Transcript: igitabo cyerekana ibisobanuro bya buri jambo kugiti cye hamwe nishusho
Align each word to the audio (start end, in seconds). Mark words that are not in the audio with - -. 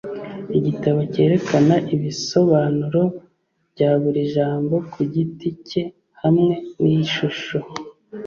igitabo 0.57 0.99
cyerekana 1.13 1.75
ibisobanuro 1.95 3.03
bya 3.71 3.91
buri 4.01 4.21
jambo 4.35 4.75
kugiti 4.93 5.47
cye 5.67 5.83
hamwe 6.21 6.53
nishusho 6.81 7.57